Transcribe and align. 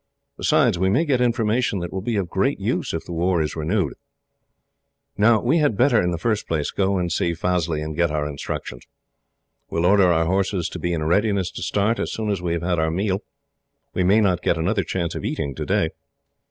Besides, 0.35 0.79
we 0.79 0.89
may 0.89 1.05
get 1.05 1.21
information 1.21 1.77
that 1.77 1.93
will 1.93 2.01
be 2.01 2.15
of 2.15 2.27
great 2.27 2.59
use, 2.59 2.91
if 2.91 3.05
the 3.05 3.11
war 3.11 3.39
is 3.39 3.55
renewed. 3.55 3.93
"Now 5.15 5.39
we 5.41 5.59
had 5.59 5.77
better, 5.77 6.01
in 6.01 6.09
the 6.09 6.17
first 6.17 6.47
place, 6.47 6.71
go 6.71 6.97
and 6.97 7.11
see 7.11 7.35
Fazli 7.35 7.83
and 7.83 7.95
get 7.95 8.09
our 8.09 8.27
instructions. 8.27 8.81
We 9.69 9.79
will 9.79 9.85
order 9.85 10.11
our 10.11 10.25
horses 10.25 10.69
to 10.69 10.79
be 10.79 10.91
in 10.91 11.03
readiness 11.03 11.51
to 11.51 11.61
start, 11.61 11.99
as 11.99 12.11
soon 12.11 12.31
as 12.31 12.41
we 12.41 12.53
have 12.53 12.63
had 12.63 12.79
our 12.79 12.89
meal 12.89 13.19
we 13.93 14.03
may 14.03 14.21
not 14.21 14.41
get 14.41 14.57
another 14.57 14.83
chance 14.83 15.13
of 15.13 15.23
eating 15.23 15.53
today. 15.53 15.91